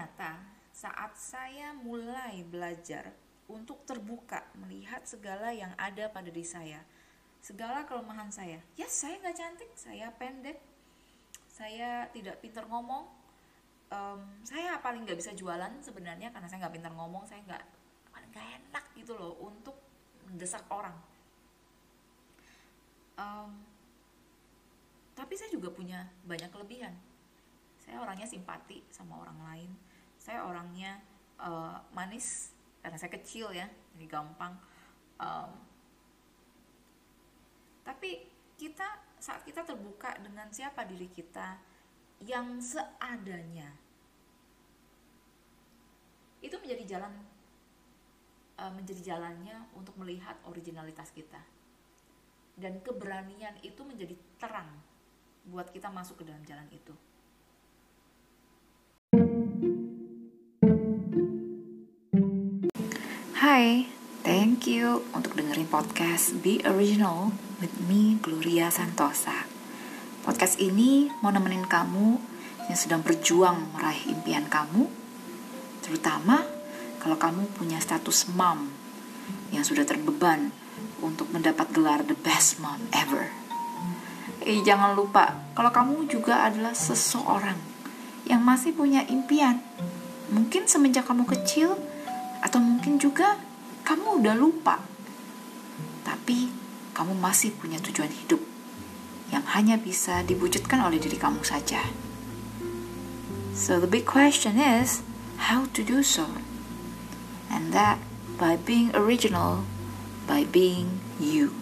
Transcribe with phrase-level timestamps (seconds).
[0.00, 0.40] ternyata
[0.72, 3.12] saat saya mulai belajar
[3.52, 6.80] untuk terbuka melihat segala yang ada pada diri saya,
[7.44, 8.64] segala kelemahan saya.
[8.80, 10.56] Yes, saya nggak cantik, saya pendek,
[11.52, 13.12] saya tidak pintar ngomong,
[13.92, 17.64] um, saya paling nggak bisa jualan sebenarnya karena saya nggak pintar ngomong, saya nggak
[18.32, 19.76] nggak enak gitu loh untuk
[20.32, 20.96] mendesak orang.
[23.20, 23.52] Um,
[25.12, 26.96] tapi saya juga punya banyak kelebihan.
[27.84, 29.89] Saya orangnya simpati sama orang lain
[30.20, 31.00] saya orangnya
[31.40, 32.52] uh, manis
[32.84, 33.64] karena saya kecil ya
[33.96, 34.52] jadi gampang.
[35.16, 35.50] Um,
[37.80, 38.28] tapi
[38.60, 38.84] kita
[39.16, 41.56] saat kita terbuka dengan siapa diri kita
[42.20, 43.72] yang seadanya
[46.44, 47.12] itu menjadi jalan
[48.60, 51.40] uh, menjadi jalannya untuk melihat originalitas kita.
[52.60, 54.68] Dan keberanian itu menjadi terang
[55.48, 56.92] buat kita masuk ke dalam jalan itu
[63.40, 63.88] Hai,
[64.20, 69.48] thank you untuk dengerin podcast Be Original with me, Gloria Santosa.
[70.20, 72.20] Podcast ini mau nemenin kamu
[72.68, 74.92] yang sedang berjuang meraih impian kamu,
[75.80, 76.44] terutama
[77.00, 78.68] kalau kamu punya status mom
[79.56, 80.52] yang sudah terbeban
[81.00, 83.32] untuk mendapat gelar the best mom ever.
[84.44, 87.56] Eh, jangan lupa kalau kamu juga adalah seseorang
[88.28, 89.64] yang masih punya impian.
[90.28, 91.80] Mungkin semenjak kamu kecil,
[92.40, 93.36] atau mungkin juga
[93.84, 94.80] kamu udah lupa.
[96.04, 96.52] Tapi
[96.96, 98.40] kamu masih punya tujuan hidup
[99.30, 101.80] yang hanya bisa diwujudkan oleh diri kamu saja.
[103.54, 105.04] So the big question is
[105.50, 106.26] how to do so.
[107.50, 107.98] And that
[108.38, 109.68] by being original,
[110.26, 111.54] by being you.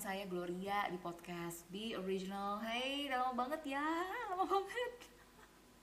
[0.00, 2.56] Saya Gloria di podcast Be Original.
[2.64, 3.84] Hey, lama banget ya,
[4.32, 4.94] lama banget,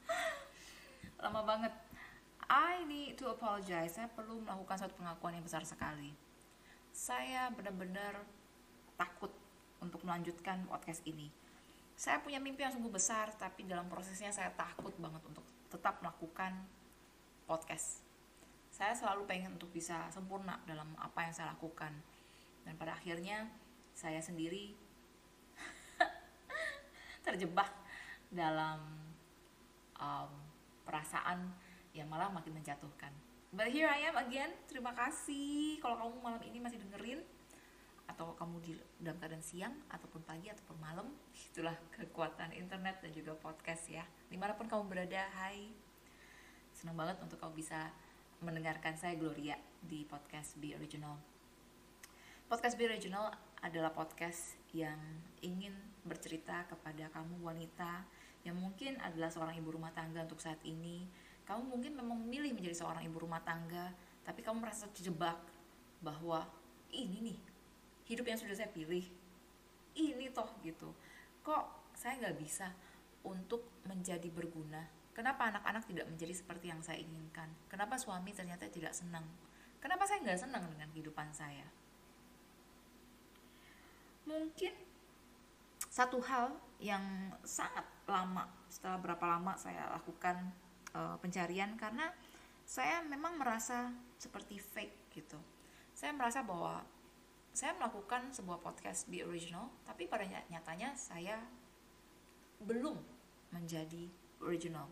[1.22, 1.74] lama banget.
[2.50, 3.94] I need to apologize.
[3.94, 6.18] Saya perlu melakukan satu pengakuan yang besar sekali.
[6.90, 8.26] Saya benar-benar
[8.98, 9.30] takut
[9.86, 11.30] untuk melanjutkan podcast ini.
[11.94, 16.58] Saya punya mimpi yang sungguh besar, tapi dalam prosesnya saya takut banget untuk tetap melakukan
[17.46, 18.02] podcast.
[18.74, 21.94] Saya selalu pengen untuk bisa sempurna dalam apa yang saya lakukan.
[22.66, 23.46] Dan pada akhirnya
[23.98, 24.78] saya sendiri
[27.26, 27.74] terjebak
[28.30, 28.78] dalam
[29.98, 30.32] um,
[30.86, 31.50] perasaan
[31.98, 33.10] yang malah makin menjatuhkan.
[33.50, 34.54] But here I am again.
[34.70, 37.26] Terima kasih kalau kamu malam ini masih dengerin
[38.08, 38.72] atau kamu di
[39.02, 41.10] dalam keadaan siang ataupun pagi ataupun malam.
[41.34, 44.06] Itulah kekuatan internet dan juga podcast ya.
[44.30, 45.74] Di mana pun kamu berada, hai.
[46.70, 47.90] Senang banget untuk kamu bisa
[48.46, 51.18] mendengarkan saya Gloria di podcast Be Original.
[52.46, 55.00] Podcast Be Original adalah podcast yang
[55.42, 55.74] ingin
[56.06, 58.06] bercerita kepada kamu wanita
[58.48, 61.04] yang mungkin adalah seorang ibu rumah tangga untuk saat ini.
[61.44, 63.92] Kamu mungkin memang memilih menjadi seorang ibu rumah tangga,
[64.24, 65.40] tapi kamu merasa terjebak
[66.00, 66.48] bahwa
[66.92, 67.40] ini nih
[68.08, 69.04] hidup yang sudah saya pilih.
[69.98, 70.96] Ini toh gitu.
[71.44, 72.72] Kok saya nggak bisa
[73.28, 74.86] untuk menjadi berguna?
[75.12, 77.50] Kenapa anak-anak tidak menjadi seperti yang saya inginkan?
[77.68, 79.26] Kenapa suami ternyata tidak senang?
[79.82, 81.66] Kenapa saya nggak senang dengan kehidupan saya?
[84.28, 84.76] Mungkin
[85.88, 90.38] satu hal yang sangat lama setelah berapa lama saya lakukan
[90.94, 92.12] uh, pencarian karena
[92.68, 95.40] saya memang merasa seperti fake gitu.
[95.96, 96.84] Saya merasa bahwa
[97.56, 101.42] saya melakukan sebuah podcast be original tapi pada nyatanya saya
[102.62, 103.00] belum
[103.56, 104.12] menjadi
[104.44, 104.92] original.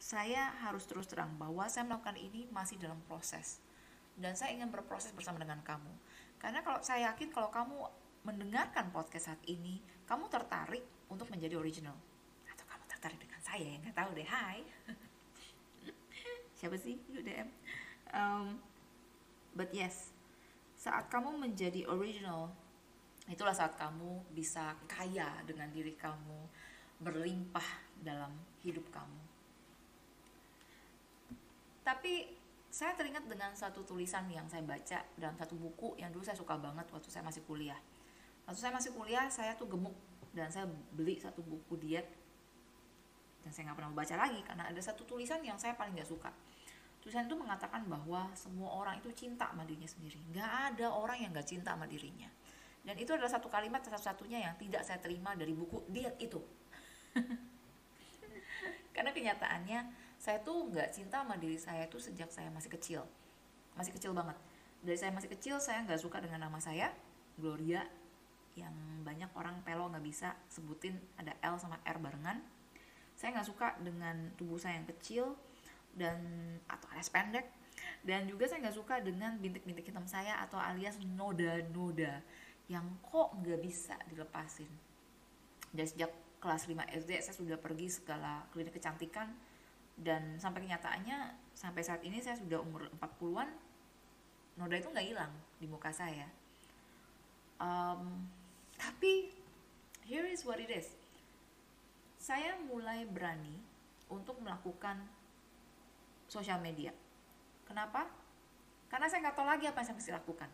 [0.00, 3.62] Saya harus terus terang bahwa saya melakukan ini masih dalam proses
[4.18, 5.92] dan saya ingin berproses bersama dengan kamu
[6.40, 7.76] karena kalau saya yakin kalau kamu
[8.24, 11.96] mendengarkan podcast saat ini, kamu tertarik untuk menjadi original.
[12.48, 14.60] Atau kamu tertarik dengan saya yang nggak tahu deh, hai.
[16.58, 16.96] Siapa sih?
[17.12, 17.48] Yuk DM.
[18.16, 18.56] Um,
[19.52, 20.16] but yes,
[20.80, 22.48] saat kamu menjadi original,
[23.28, 26.40] itulah saat kamu bisa kaya dengan diri kamu,
[27.04, 27.68] berlimpah
[28.00, 28.32] dalam
[28.64, 29.20] hidup kamu.
[31.84, 32.39] Tapi
[32.70, 36.54] saya teringat dengan satu tulisan yang saya baca dalam satu buku yang dulu saya suka
[36.54, 37.76] banget waktu saya masih kuliah.
[38.46, 39.94] Waktu saya masih kuliah, saya tuh gemuk
[40.30, 42.06] dan saya beli satu buku diet
[43.42, 46.30] dan saya nggak pernah membaca lagi karena ada satu tulisan yang saya paling nggak suka.
[47.02, 50.22] Tulisan itu mengatakan bahwa semua orang itu cinta sama dirinya sendiri.
[50.30, 52.30] Nggak ada orang yang nggak cinta sama dirinya.
[52.86, 56.38] Dan itu adalah satu kalimat satu-satunya yang tidak saya terima dari buku diet itu.
[58.94, 59.80] karena kenyataannya
[60.20, 63.00] saya tuh nggak cinta sama diri saya tuh sejak saya masih kecil.
[63.72, 64.36] Masih kecil banget.
[64.84, 66.92] Dari saya masih kecil saya nggak suka dengan nama saya
[67.40, 67.80] Gloria.
[68.52, 72.36] Yang banyak orang pelo nggak bisa sebutin ada L sama R barengan.
[73.16, 75.24] Saya nggak suka dengan tubuh saya yang kecil
[75.96, 76.20] dan
[76.68, 77.48] atau alias pendek.
[78.04, 82.20] Dan juga saya nggak suka dengan bintik-bintik hitam saya atau alias noda-noda
[82.68, 84.68] yang kok nggak bisa dilepasin.
[85.72, 86.12] Dan sejak
[86.44, 89.32] kelas 5 SD saya sudah pergi segala klinik kecantikan
[90.00, 93.48] dan sampai kenyataannya sampai saat ini saya sudah umur 40-an
[94.56, 96.24] noda itu nggak hilang di muka saya.
[97.60, 98.24] Um,
[98.80, 99.28] tapi
[100.08, 100.88] here is what it is.
[102.16, 103.60] Saya mulai berani
[104.08, 104.96] untuk melakukan
[106.28, 106.92] sosial media.
[107.68, 108.08] Kenapa?
[108.88, 110.50] Karena saya nggak tahu lagi apa yang saya mesti lakukan.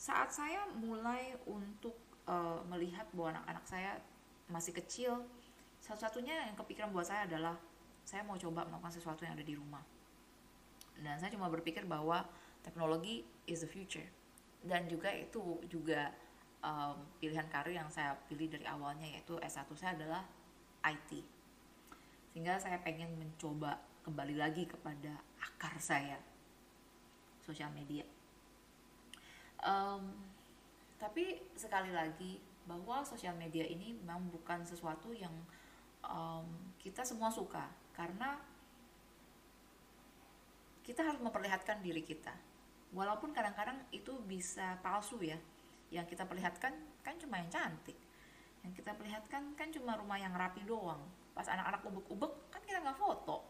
[0.00, 3.92] Saat saya mulai untuk uh, melihat bahwa anak-anak saya
[4.48, 5.22] masih kecil
[5.80, 7.56] satu-satunya yang kepikiran buat saya adalah
[8.04, 9.82] saya mau coba melakukan sesuatu yang ada di rumah.
[11.00, 12.24] Dan saya cuma berpikir bahwa
[12.60, 14.06] teknologi is the future.
[14.60, 16.12] Dan juga itu juga
[16.60, 20.22] um, pilihan karir yang saya pilih dari awalnya yaitu S1 saya adalah
[20.84, 21.40] IT
[22.30, 23.76] sehingga saya pengen mencoba
[24.06, 26.16] kembali lagi kepada akar saya
[27.42, 28.06] sosial media.
[29.60, 30.14] Um,
[30.96, 35.32] tapi sekali lagi bahwa sosial media ini memang bukan sesuatu yang
[36.06, 36.46] um,
[36.80, 38.40] kita semua suka karena
[40.80, 42.32] kita harus memperlihatkan diri kita.
[42.90, 45.38] Walaupun kadang-kadang itu bisa palsu ya.
[45.94, 46.74] Yang kita perlihatkan
[47.06, 47.94] kan cuma yang cantik.
[48.66, 50.98] Yang kita perlihatkan kan cuma rumah yang rapi doang.
[51.30, 53.46] Pas anak-anak ubek-ubek kan kita nggak foto.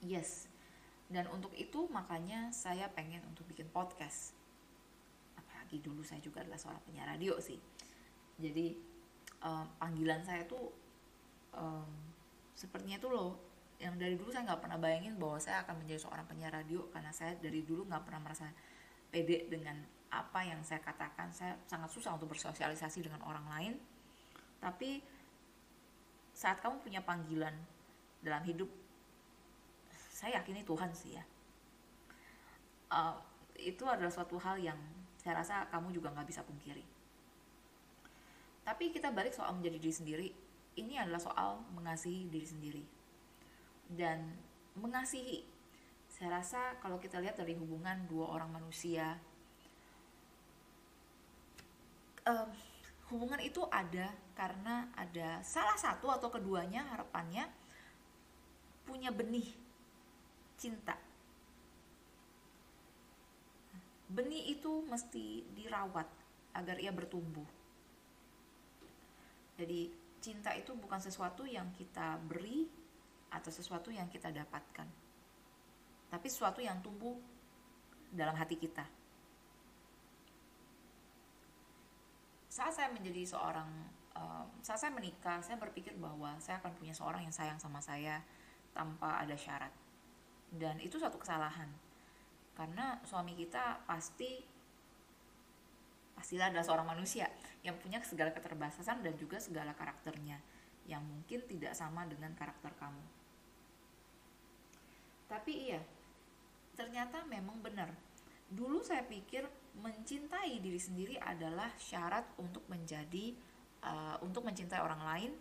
[0.00, 0.48] Yes.
[1.12, 4.32] Dan untuk itu makanya saya pengen untuk bikin podcast.
[5.36, 7.60] Apalagi dulu saya juga adalah seorang penyiar radio sih.
[8.40, 8.72] Jadi
[9.44, 10.72] um, panggilan saya tuh
[11.56, 11.88] um,
[12.56, 13.30] sepertinya tuh loh
[13.82, 17.10] yang dari dulu saya nggak pernah bayangin bahwa saya akan menjadi seorang penyiar radio karena
[17.10, 18.46] saya dari dulu nggak pernah merasa
[19.10, 19.74] pede dengan
[20.12, 21.34] apa yang saya katakan.
[21.34, 23.72] Saya sangat susah untuk bersosialisasi dengan orang lain.
[24.62, 25.02] Tapi
[26.30, 27.52] saat kamu punya panggilan
[28.22, 28.70] dalam hidup
[29.90, 31.24] saya yakin Tuhan sih ya.
[32.92, 33.18] Uh,
[33.58, 34.78] itu adalah suatu hal yang
[35.18, 36.86] saya rasa kamu juga nggak bisa pungkiri.
[38.62, 40.28] Tapi kita balik soal menjadi diri sendiri
[40.76, 42.84] ini adalah soal mengasihi diri sendiri
[43.92, 44.24] dan
[44.76, 45.44] mengasihi.
[46.08, 49.16] Saya rasa kalau kita lihat dari hubungan dua orang manusia,
[52.28, 52.48] um,
[53.12, 57.48] hubungan itu ada karena ada salah satu atau keduanya harapannya
[58.88, 59.48] punya benih
[60.56, 60.96] cinta.
[64.12, 66.08] Benih itu mesti dirawat
[66.52, 67.48] agar ia bertumbuh.
[69.56, 72.70] Jadi cinta itu bukan sesuatu yang kita beri
[73.34, 74.86] atau sesuatu yang kita dapatkan.
[76.06, 77.18] Tapi sesuatu yang tumbuh
[78.14, 78.86] dalam hati kita.
[82.52, 83.66] Saat saya menjadi seorang
[84.14, 88.20] um, saat saya menikah saya berpikir bahwa saya akan punya seorang yang sayang sama saya
[88.76, 89.72] tanpa ada syarat.
[90.52, 91.68] Dan itu suatu kesalahan.
[92.52, 94.44] Karena suami kita pasti
[96.14, 97.28] pastilah adalah seorang manusia
[97.62, 100.38] yang punya segala keterbatasan dan juga segala karakternya
[100.86, 103.04] yang mungkin tidak sama dengan karakter kamu.
[105.30, 105.82] Tapi iya
[106.76, 107.92] ternyata memang benar.
[108.52, 109.48] Dulu saya pikir
[109.80, 113.32] mencintai diri sendiri adalah syarat untuk menjadi
[113.80, 115.32] uh, untuk mencintai orang lain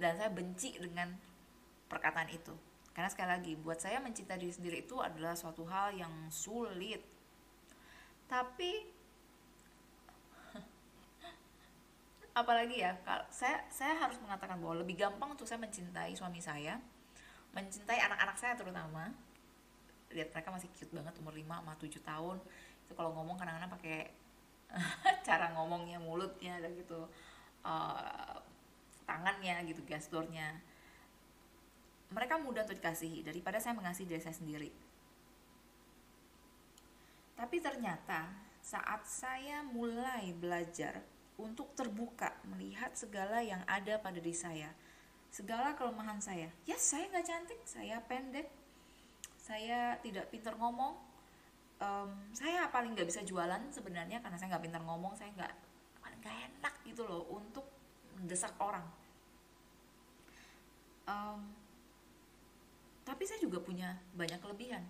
[0.00, 1.12] dan saya benci dengan
[1.88, 2.54] perkataan itu.
[2.94, 7.02] Karena sekali lagi buat saya mencintai diri sendiri itu adalah suatu hal yang sulit.
[8.24, 8.93] Tapi
[12.34, 16.82] apalagi ya kalau saya saya harus mengatakan bahwa lebih gampang untuk saya mencintai suami saya
[17.54, 19.14] mencintai anak-anak saya terutama.
[20.10, 22.36] Lihat mereka masih cute banget umur 5 sama 7 tahun.
[22.86, 24.10] Itu kalau ngomong kadang-kadang pakai
[25.26, 27.06] cara ngomongnya mulutnya dan gitu
[27.62, 28.36] uh,
[29.06, 30.58] tangannya gitu gesturnya.
[32.10, 34.70] Mereka mudah untuk dikasihi daripada saya mengasihi diri saya sendiri.
[37.34, 38.30] Tapi ternyata
[38.62, 41.02] saat saya mulai belajar
[41.34, 44.70] untuk terbuka melihat segala yang ada pada diri saya.
[45.34, 46.50] Segala kelemahan saya.
[46.64, 48.46] Ya saya nggak cantik saya pendek
[49.44, 50.96] saya tidak pintar ngomong.
[51.82, 55.52] Um, saya paling nggak bisa jualan sebenarnya karena saya nggak pintar ngomong saya nggak
[56.24, 57.68] nggak enak gitu loh untuk
[58.16, 58.86] mendesak orang.
[61.04, 61.52] Um,
[63.04, 64.80] tapi saya juga punya banyak kelebihan.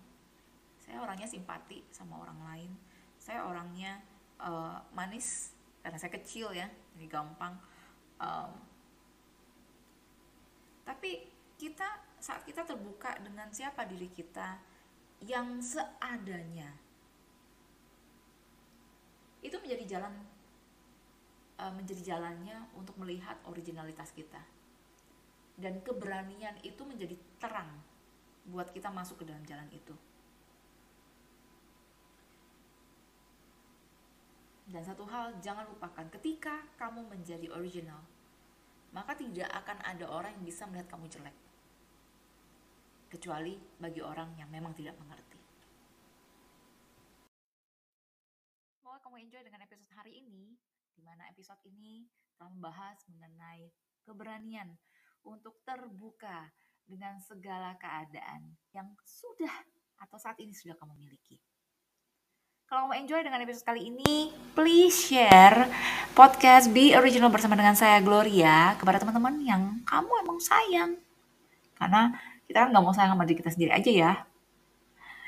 [0.79, 2.71] Saya orangnya simpati sama orang lain.
[3.19, 3.99] Saya orangnya
[4.39, 5.51] uh, manis
[5.85, 6.65] karena saya kecil ya
[6.97, 7.53] jadi gampang.
[8.17, 8.57] Um,
[10.81, 11.29] tapi
[11.61, 11.85] kita
[12.17, 14.57] saat kita terbuka dengan siapa diri kita
[15.21, 16.73] yang seadanya
[19.45, 20.13] itu menjadi jalan
[21.61, 24.41] uh, menjadi jalannya untuk melihat originalitas kita.
[25.53, 27.69] Dan keberanian itu menjadi terang
[28.49, 29.93] buat kita masuk ke dalam jalan itu
[34.65, 38.01] dan satu hal jangan lupakan ketika kamu menjadi original
[38.89, 41.35] maka tidak akan ada orang yang bisa melihat kamu jelek
[43.11, 45.37] kecuali bagi orang yang memang tidak mengerti
[48.81, 50.57] Semoga kamu enjoy dengan episode hari ini
[50.95, 52.07] di mana episode ini
[52.39, 53.67] telah membahas mengenai
[54.07, 54.71] keberanian
[55.25, 56.53] untuk terbuka
[56.85, 59.51] dengan segala keadaan yang sudah
[59.99, 61.41] atau saat ini sudah kamu miliki.
[62.65, 65.69] Kalau kamu enjoy dengan episode kali ini, please share
[66.17, 70.97] podcast Be Original bersama dengan saya Gloria kepada teman-teman yang kamu emang sayang.
[71.77, 72.17] Karena
[72.49, 74.13] kita kan nggak mau sayang sama diri kita sendiri aja ya.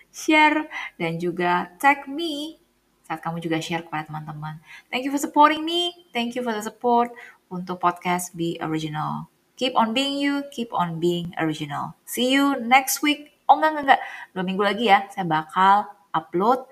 [0.10, 0.66] Share
[0.98, 2.58] dan juga tag me
[3.06, 4.58] saat kamu juga share kepada teman-teman.
[4.90, 6.10] Thank you for supporting me.
[6.10, 7.14] Thank you for the support
[7.54, 9.30] untuk podcast Be Original.
[9.62, 11.94] Keep on being you, keep on being original.
[12.02, 13.38] See you next week.
[13.46, 14.02] Oh enggak, enggak, enggak.
[14.34, 15.86] Dua minggu lagi ya, saya bakal
[16.18, 16.66] upload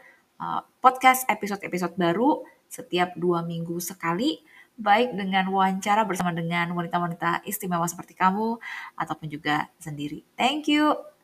[0.84, 4.44] podcast episode-episode baru setiap dua minggu sekali.
[4.76, 8.60] Baik dengan wawancara bersama dengan wanita-wanita istimewa seperti kamu,
[9.00, 10.28] ataupun juga sendiri.
[10.36, 11.15] Thank you.